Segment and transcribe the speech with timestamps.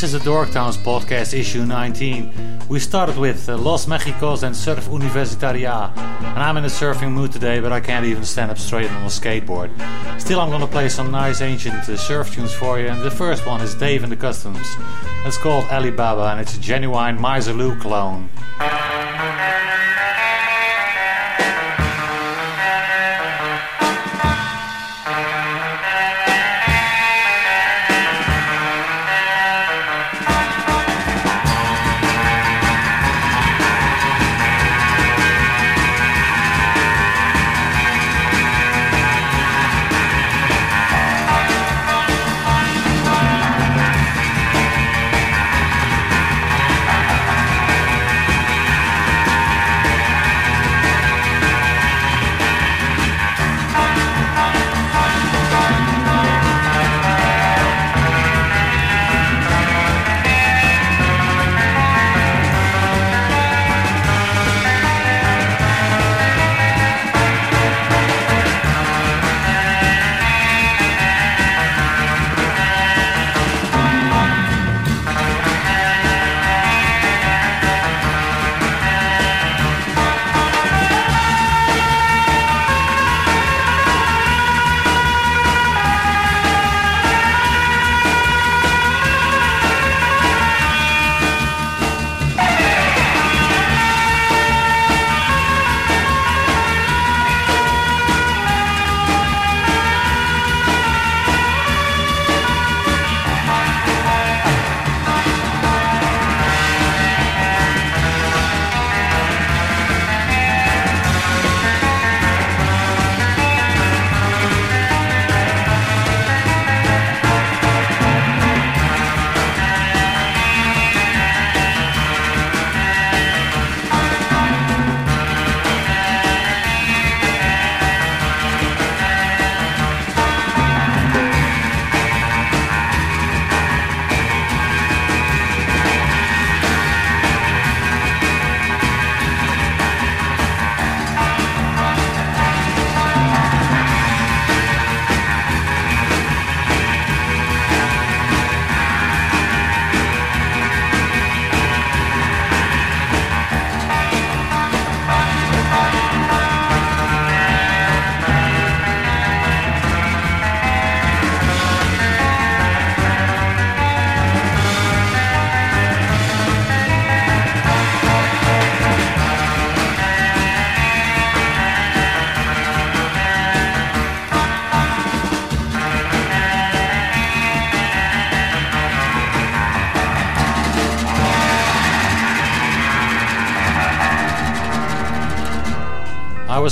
[0.00, 2.68] this is the Dorktones podcast, issue 19.
[2.68, 7.32] We started with uh, Los Mexicos and Surf Universitaria, and I'm in a surfing mood
[7.32, 9.72] today, but I can't even stand up straight on a skateboard.
[10.20, 13.44] Still, I'm gonna play some nice ancient uh, surf tunes for you, and the first
[13.44, 14.68] one is Dave and the Customs.
[15.24, 18.28] It's called Alibaba, and it's a genuine Misirlou clone.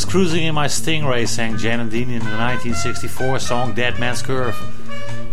[0.08, 4.56] Cruising in my Stingray, sang Jan and Dean in the 1964 song Dead Man's Curve.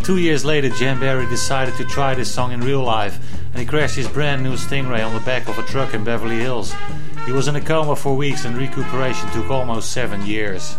[0.03, 3.17] Two years later, Jan Berry decided to try this song in real life,
[3.51, 6.39] and he crashed his brand new Stingray on the back of a truck in Beverly
[6.39, 6.73] Hills.
[7.25, 10.75] He was in a coma for weeks, and recuperation took almost seven years.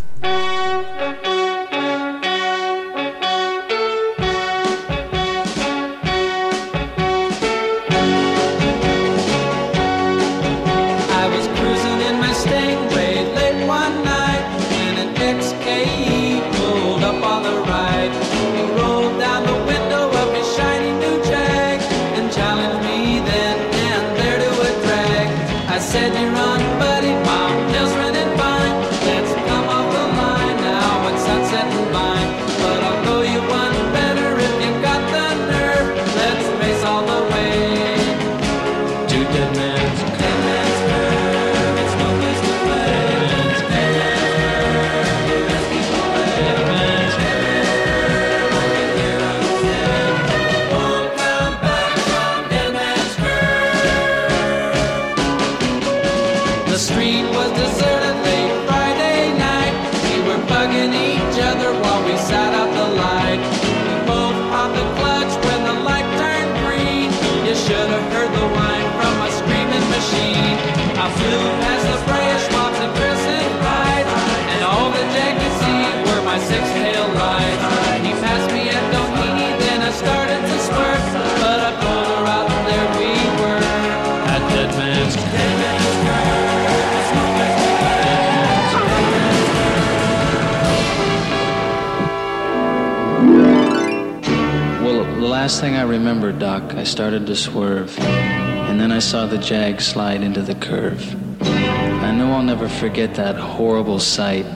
[95.45, 99.83] Last thing I remember, Doc, I started to swerve, and then I saw the Jag
[99.83, 101.03] slide into the curve.
[101.43, 104.47] I know I'll never forget that horrible sight.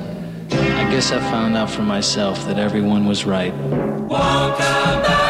[0.51, 3.53] I guess I found out for myself that everyone was right.
[3.53, 5.28] Won't back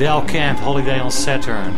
[0.00, 1.76] Del Camp Holiday on Saturn.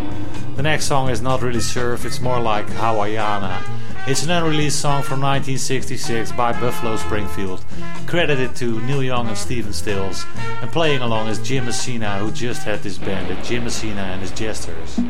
[0.54, 3.60] The next song is not really surf, it's more like Hawaiiana.
[4.06, 7.64] It's an unreleased song from 1966 by Buffalo Springfield,
[8.06, 10.24] credited to Neil Young and Stephen Stills,
[10.60, 14.30] and playing along is Jim Messina, who just had this band, Jim Messina and his
[14.30, 15.00] Jesters.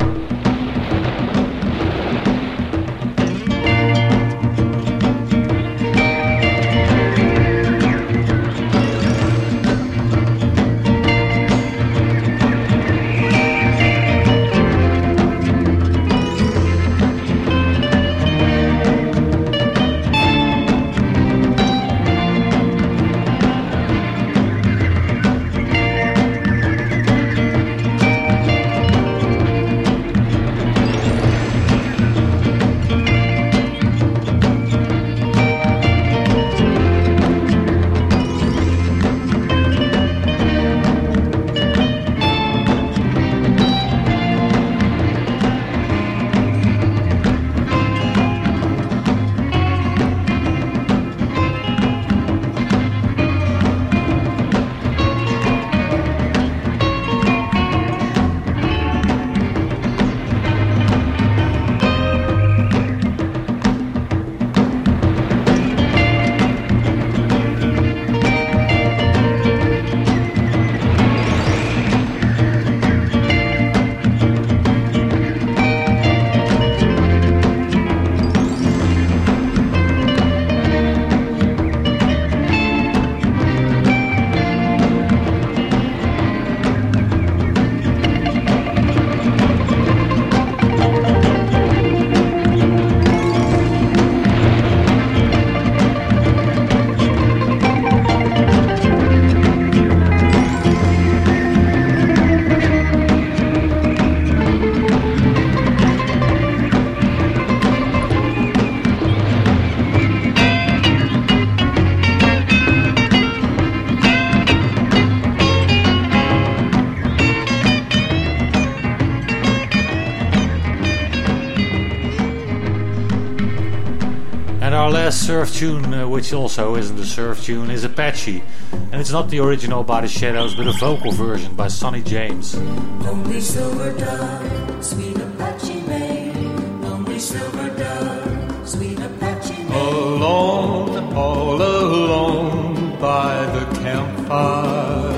[125.23, 128.43] Surf tune, uh, which also isn't a surf tune, is Apache.
[128.91, 132.57] And it's not the original by the Shadows, but a vocal version by Sonny James.
[132.57, 136.37] Only silver dove, sweet Apache maid.
[136.85, 139.71] Only silver dove, sweet Apache maid.
[139.71, 145.13] Alone, all alone by the campfire.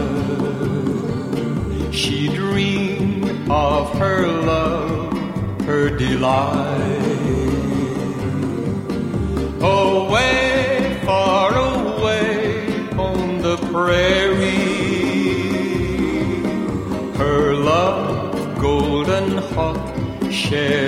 [1.92, 5.16] She dreamed of her love,
[5.62, 7.13] her delight.
[10.14, 14.54] Away, far away on the prairie.
[17.16, 19.92] Her love, golden hawk,
[20.30, 20.83] shared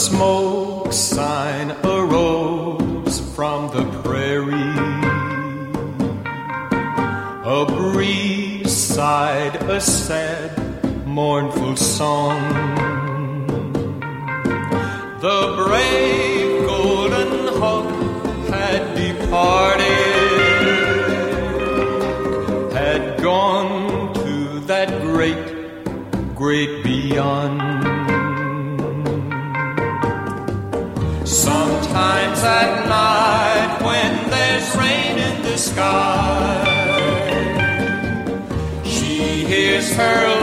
[0.00, 4.56] smoke sign arose from the prairie.
[7.44, 12.79] A breeze sighed a sad, mournful song.
[35.80, 36.64] Sky,
[38.84, 40.39] she hears her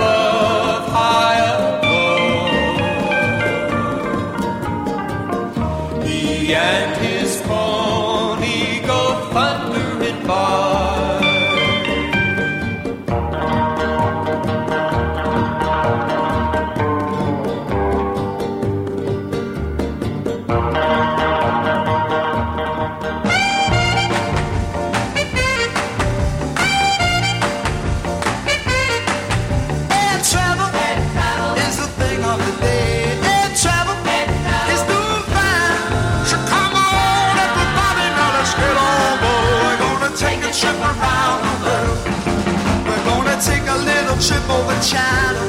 [44.82, 45.40] China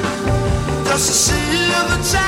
[0.87, 2.27] just to see the China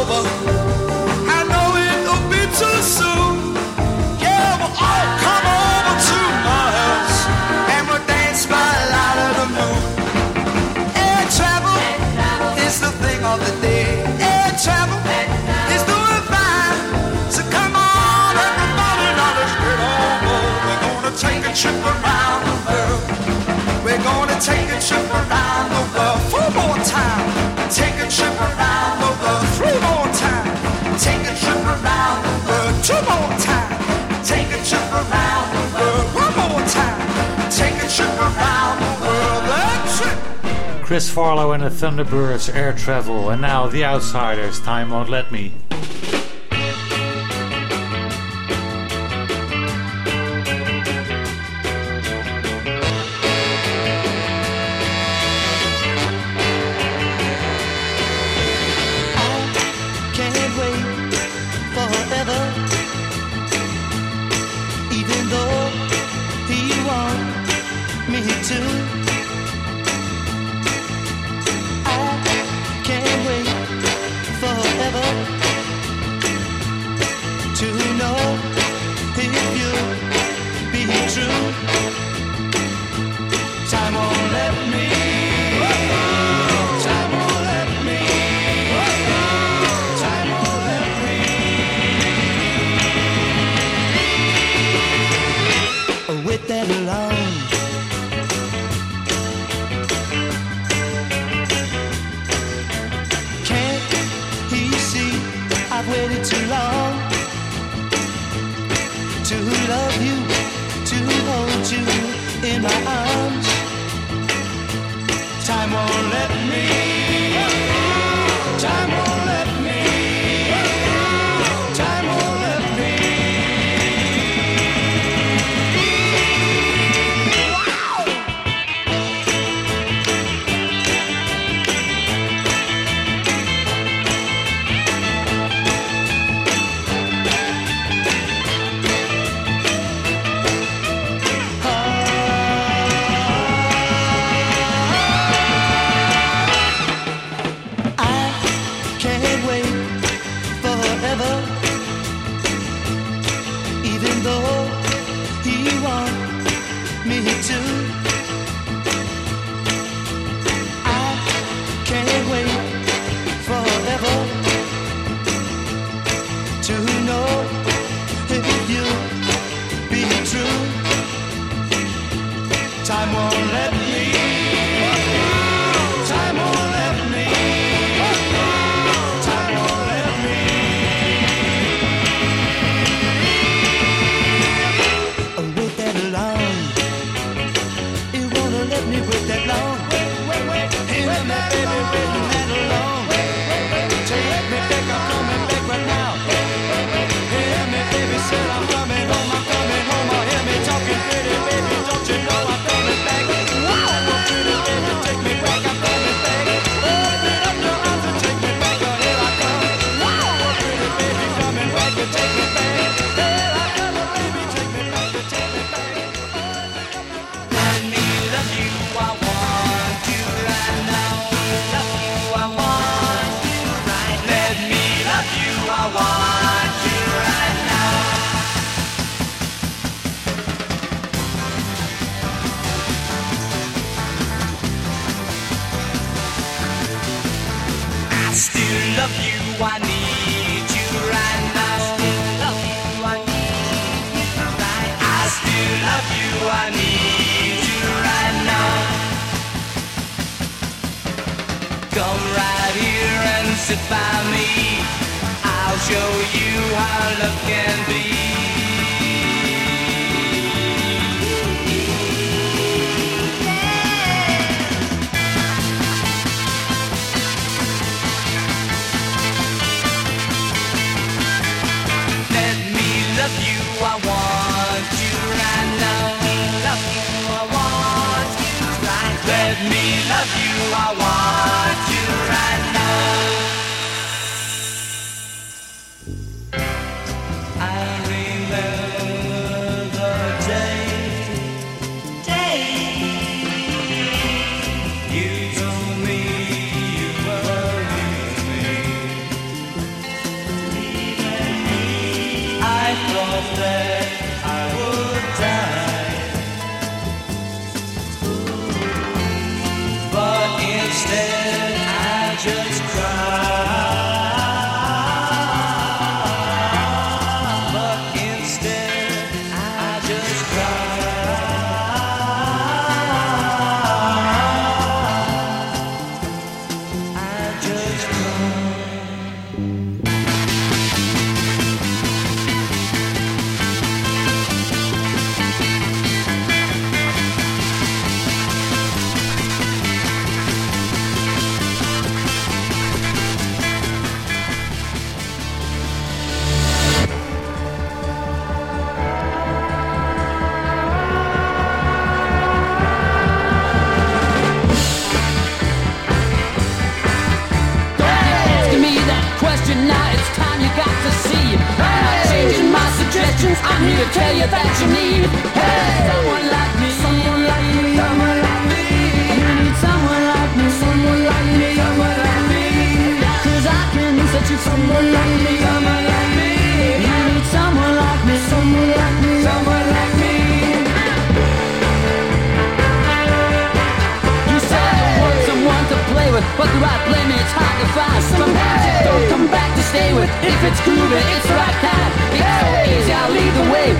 [24.41, 26.19] take a trip around the world.
[26.33, 27.25] Four more time.
[27.69, 29.45] Take a trip around the world.
[29.53, 30.49] Three more time.
[30.97, 32.73] Take a trip around the world.
[32.81, 33.69] Two more time.
[34.25, 36.05] Take a trip around the world.
[36.17, 36.99] One more time.
[37.51, 39.21] Take a trip around the world.
[40.83, 45.53] Chris Farlowe and the Thunderbirds Air Travel, and now The Outsiders, Time Won't Let Me.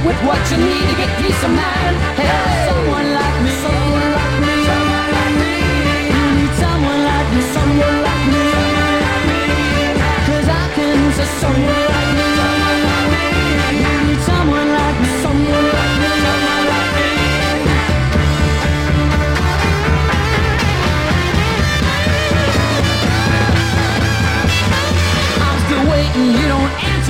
[0.06, 1.96] With what you need to get peace of mind.
[2.18, 5.54] Hey, someone like me, someone like me, someone like me.
[6.14, 8.46] You need someone like me, someone like me.
[10.28, 11.91] Cause I can me, someone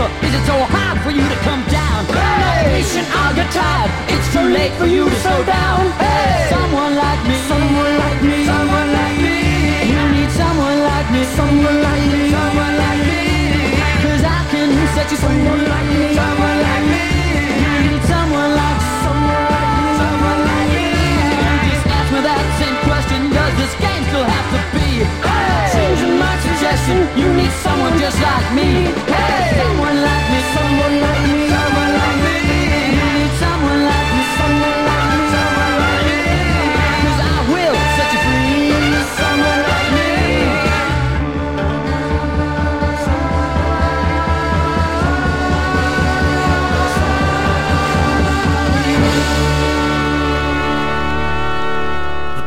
[0.01, 0.25] answer.
[0.25, 2.05] Is it so hard for you to come down?
[2.07, 2.25] No
[2.65, 3.91] patient, I'll get tired.
[4.09, 5.91] It's too late for you to slow down.
[5.99, 9.37] Hey, someone like me, someone like me, someone like me.
[9.91, 13.21] You need someone like me, someone like me, someone like me.
[14.03, 17.05] Cause I can set you someone like me, someone like me.
[17.61, 20.89] You need someone like someone like me, someone like me.
[21.69, 23.19] Just ask me that same question.
[23.29, 24.81] Does this game still have to be?
[25.31, 25.70] Changing
[26.77, 27.17] my.
[27.19, 28.69] You need someone just like me.
[29.13, 31.90] Hey, someone like me, someone like me, someone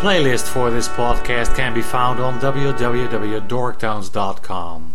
[0.04, 4.94] playlist for this podcast can be found on www.dorktones.com.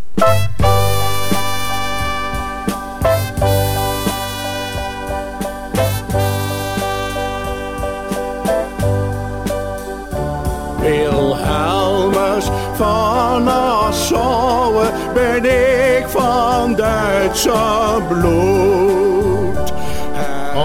[10.79, 19.08] Wilhelmus van Nassau ben ik van Duitse bloed.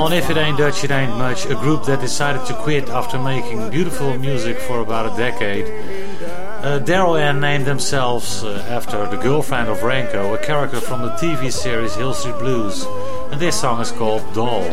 [0.05, 3.19] On If It Ain't Dutch It Ain't Much, a group that decided to quit after
[3.19, 5.65] making beautiful music for about a decade.
[6.63, 11.51] Uh, Daryll-Ann named themselves uh, after the girlfriend of Renko, a character from the TV
[11.51, 12.85] series Hill Street Blues,
[13.33, 14.69] and this song is called Doll.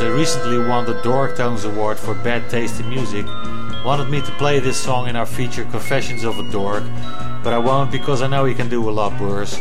[0.00, 3.26] Uh, recently won the Dorktones Award for Bad Taste in Music,
[3.84, 6.82] wanted me to play this song in our feature Confessions of a Dork,
[7.44, 9.60] but I won't because I know he can do a lot worse.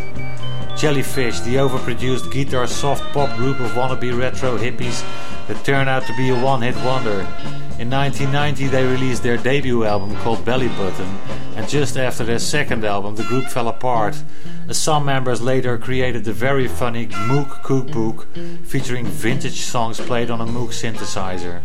[0.79, 5.03] Jellyfish, the overproduced guitar soft pop group of wannabe retro hippies
[5.49, 7.27] that turned out to be a one hit wonder.
[7.79, 11.17] In 1990, they released their debut album called Belly Button,
[11.57, 14.23] and just after their second album, the group fell apart.
[14.69, 18.27] As some members later created the very funny Moog Cookbook,
[18.65, 21.61] featuring vintage songs played on a Moog synthesizer.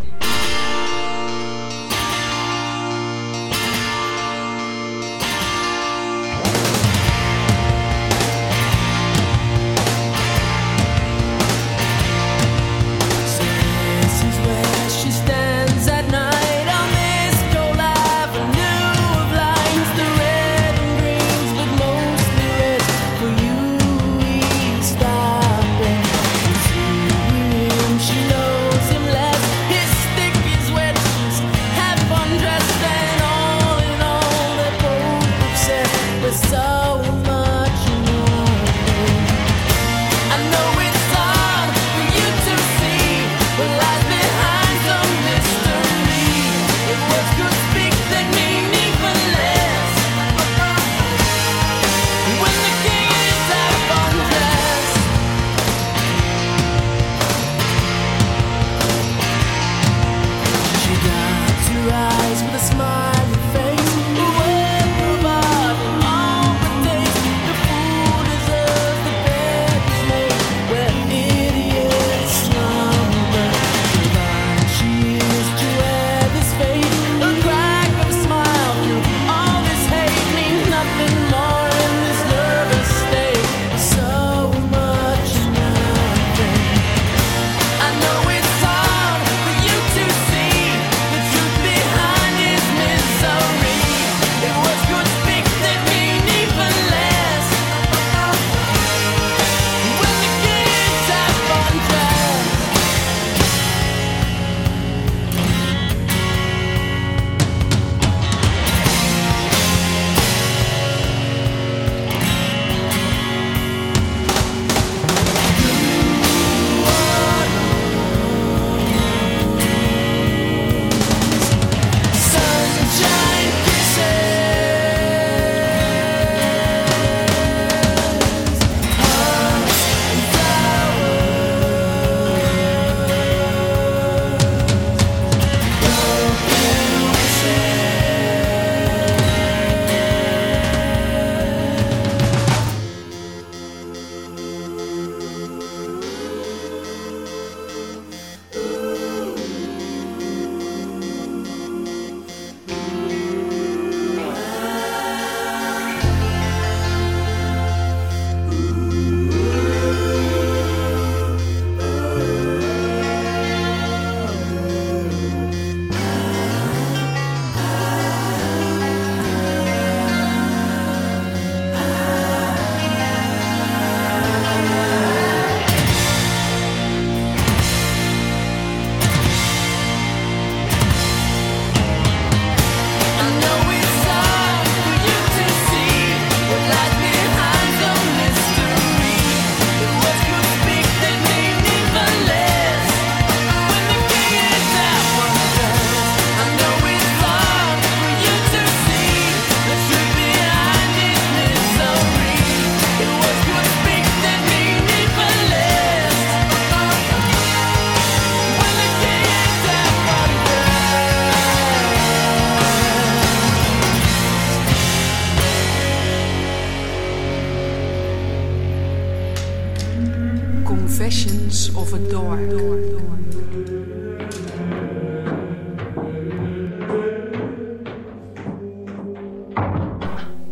[220.96, 222.38] Confessions of a Dork.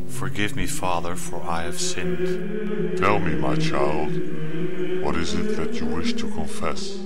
[0.08, 2.98] Forgive me, Father, for I have sinned.
[2.98, 4.10] Tell me, my child,
[5.04, 6.98] what is it that you wish to confess?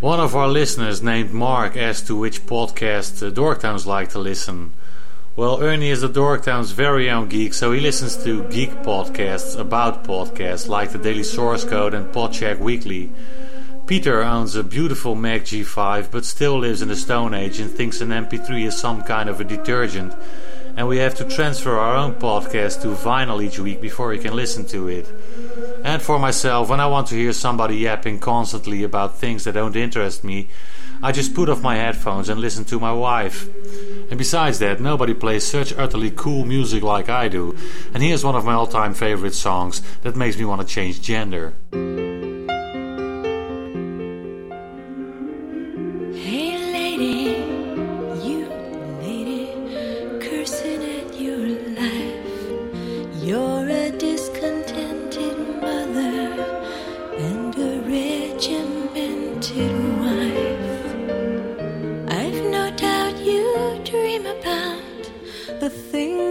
[0.00, 4.72] One of our listeners named Mark asked to which podcast uh, Dorktones like to listen.
[5.38, 10.02] Well, Ernie is the Dorktones' very own geek, so he listens to geek podcasts about
[10.02, 13.12] podcasts like the Daily Source Code and Podcheck Weekly.
[13.86, 18.00] Peter owns a beautiful Mac G5 but still lives in the Stone Age and thinks
[18.00, 20.12] an MP3 is some kind of a detergent,
[20.76, 24.34] and we have to transfer our own podcast to vinyl each week before he can
[24.34, 25.06] listen to it.
[25.84, 29.76] And for myself, when I want to hear somebody yapping constantly about things that don't
[29.76, 30.48] interest me,
[31.02, 33.48] I just put off my headphones and listen to my wife.
[34.10, 37.56] And besides that, nobody plays such utterly cool music like I do.
[37.94, 41.00] And here's one of my all time favorite songs that makes me want to change
[41.00, 41.54] gender.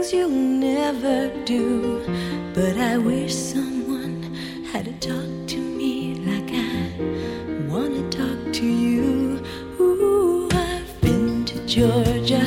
[0.07, 2.01] Things you'll never do,
[2.53, 4.23] but I wish someone
[4.71, 9.41] had talked to me like I wanna talk to you.
[9.79, 12.43] Ooh, I've been to Georgia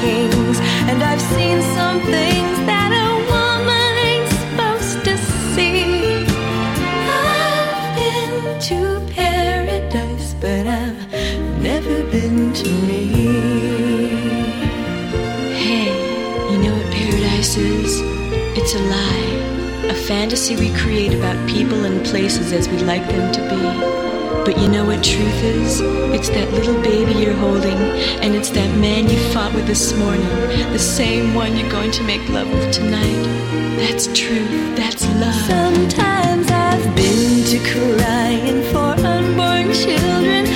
[0.00, 5.14] kings and I've seen some things that a woman ain't supposed to
[5.54, 6.24] see.
[7.10, 8.78] I've been to
[9.14, 13.02] paradise, but I've never been to me.
[15.64, 15.90] Hey,
[16.50, 18.00] you know what paradise is?
[18.58, 19.34] It's a lie.
[19.90, 24.07] A fantasy we create about people and places as we like them to be.
[24.44, 25.80] But you know what truth is?
[26.16, 27.78] It's that little baby you're holding,
[28.22, 30.28] and it's that man you fought with this morning,
[30.72, 33.22] the same one you're going to make love with tonight.
[33.76, 35.34] That's truth, that's love.
[35.46, 40.47] Sometimes I've been to crying for unborn children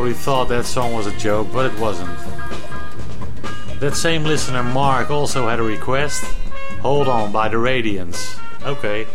[0.00, 2.08] probably thought that song was a joke, but it wasn't.
[3.80, 6.24] That same listener, Mark, also had a request.
[6.80, 8.40] Hold on by the Radiants.
[8.62, 9.06] Okay.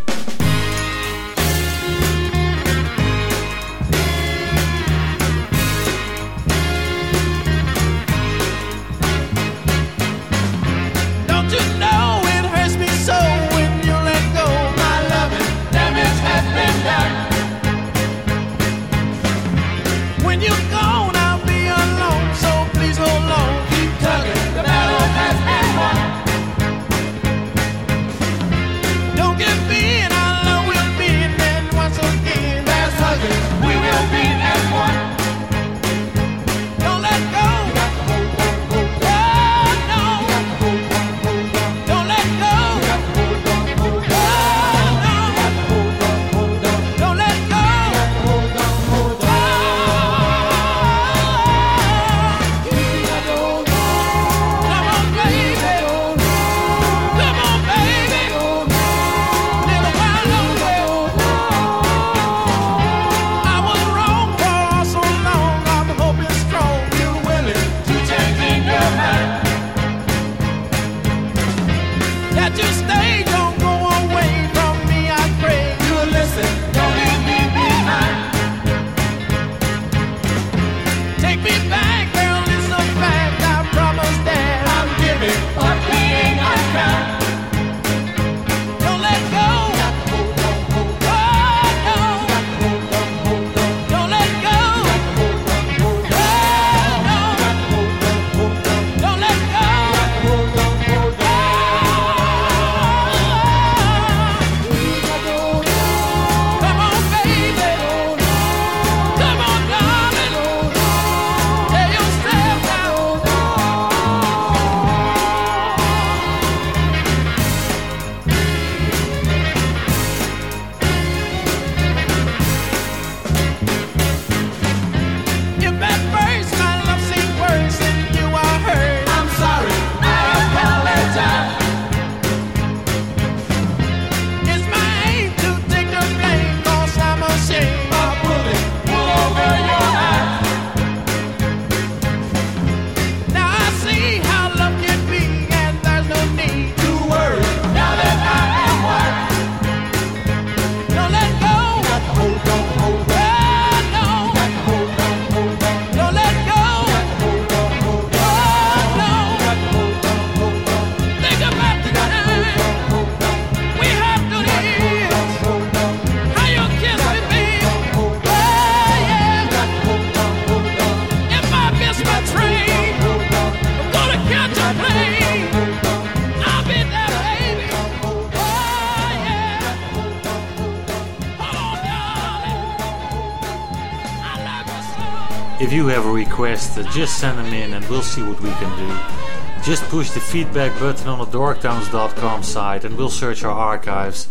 [185.96, 189.64] have a request, uh, just send them in and we'll see what we can do.
[189.64, 194.28] Just push the feedback button on the dorktones.com site and we'll search our archives.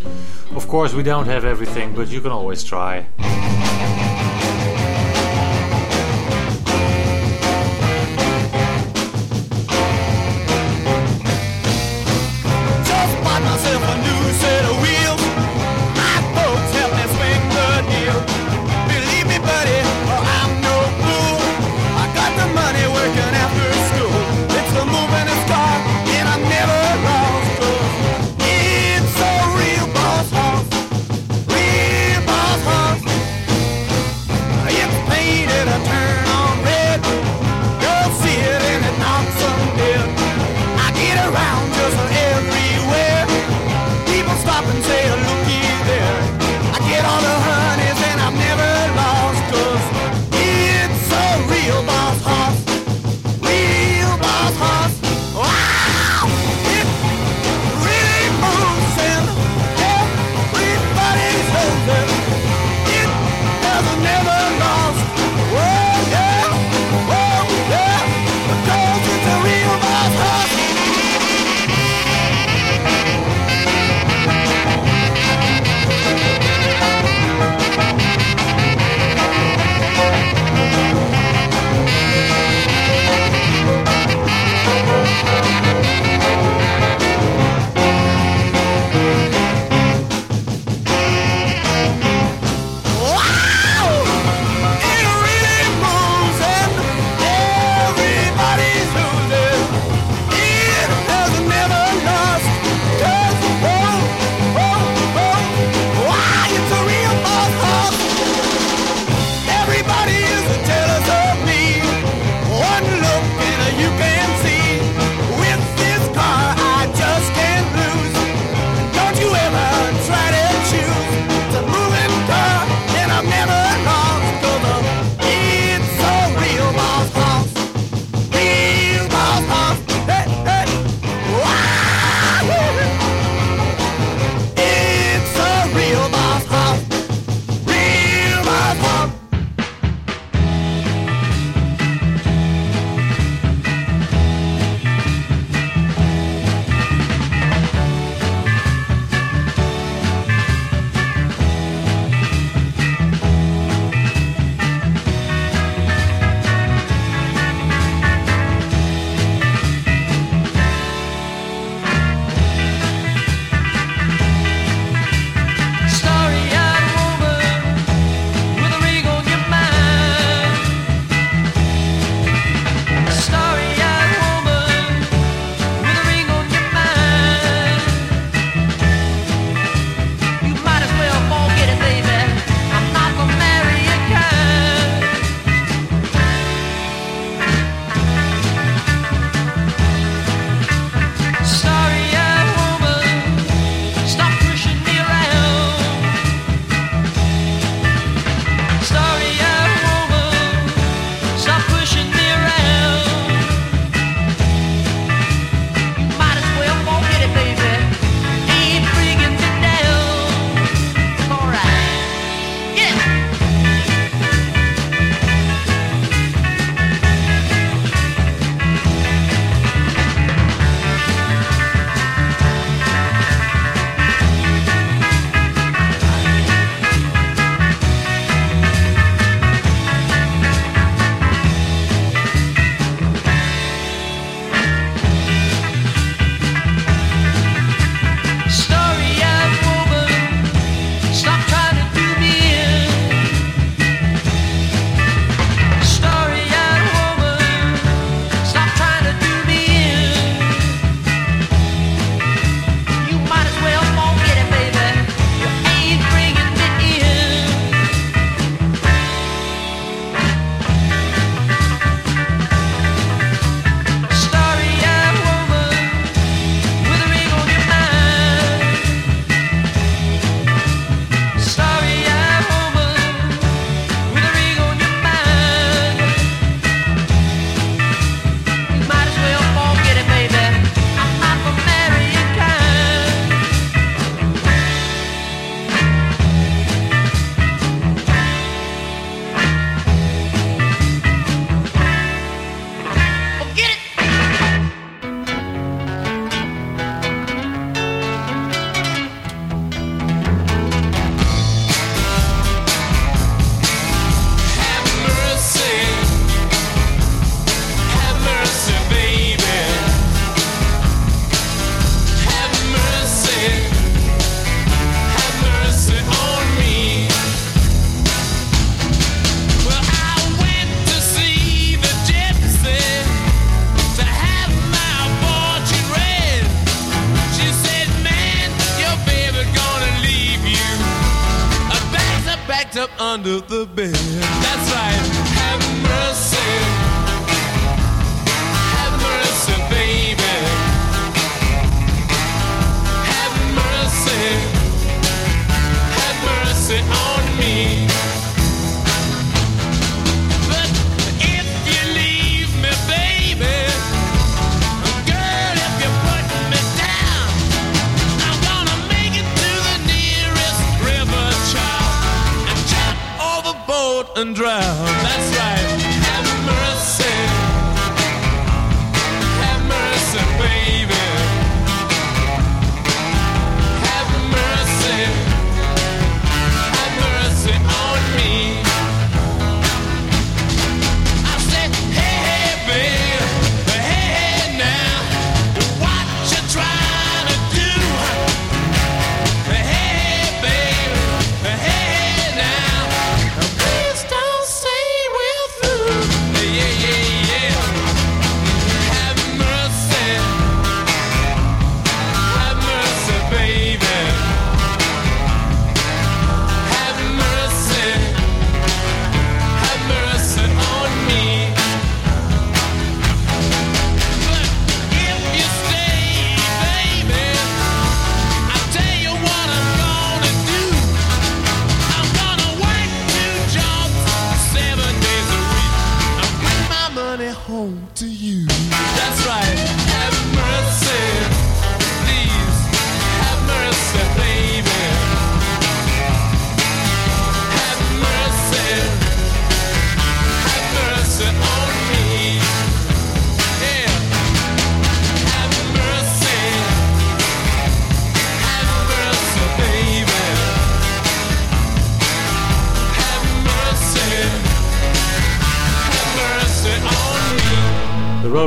[0.55, 3.07] Of course, we don't have everything, but you can always try.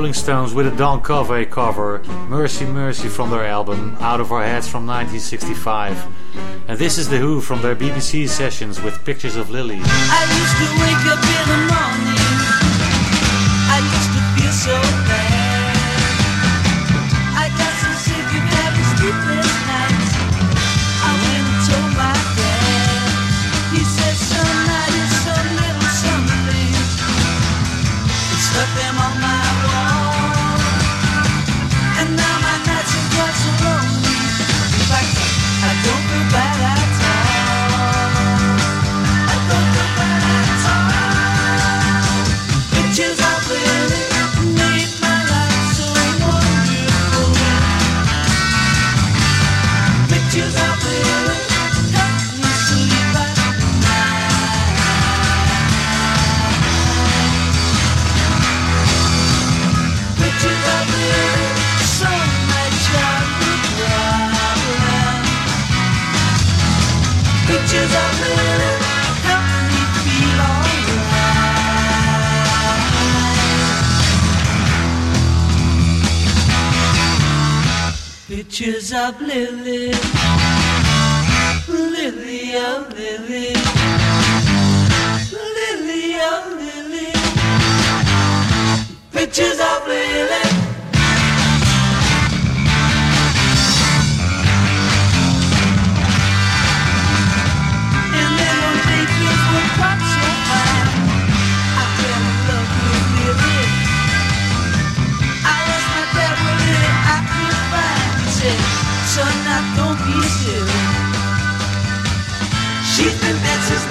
[0.07, 4.41] Rolling Stones with a Don Covay cover, Mercy Mercy from their album Out of Our
[4.41, 6.01] Heads from 1965.
[6.69, 9.81] And this is The Who from their BBC sessions with Pictures of Lily.
[79.07, 80.06] love, Lily.
[109.75, 110.59] don't be a.
[112.91, 113.85] She's been dead since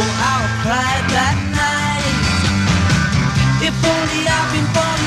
[0.00, 2.16] Oh, I cried that night.
[3.68, 5.00] If only I'd been born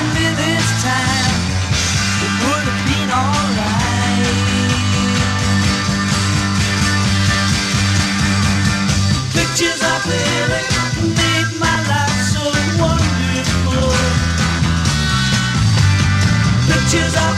[0.83, 1.35] time,
[2.25, 4.63] it would have been alright.
[9.33, 10.63] Pictures of Lily
[11.19, 12.43] made my life so
[12.81, 13.91] wonderful.
[16.67, 17.35] Pictures of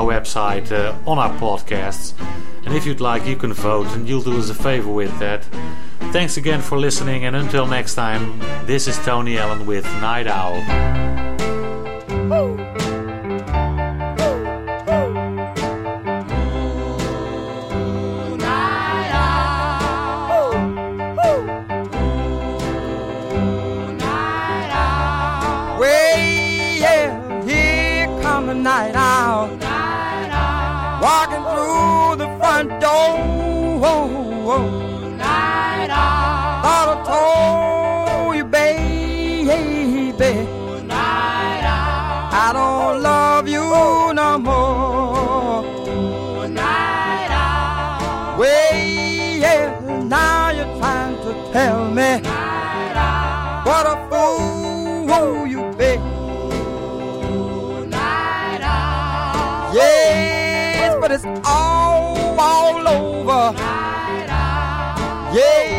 [0.00, 2.14] our website uh, on our podcasts,
[2.64, 5.44] and if you'd like, you can vote, and you'll do us a favor with that.
[6.12, 10.60] Thanks again for listening, and until next time, this is Tony Allen with Night Owl.
[12.30, 12.89] Way,
[53.70, 55.92] what a fool you be.
[59.72, 63.54] Yes, but it's all all over.
[65.32, 65.69] Yeah, yeah.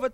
[0.00, 0.08] Baby,